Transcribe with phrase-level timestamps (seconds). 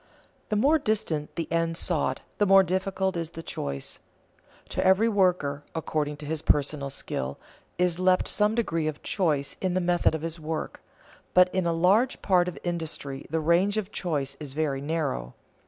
[0.49, 3.99] The more distant the end sought, the more difficult is the choice.
[4.69, 7.37] To every worker, according to his personal skill,
[7.77, 10.81] is left some degree of choice in the method of his work,
[11.35, 15.35] but in a large part of industry the range of choice is very narrow.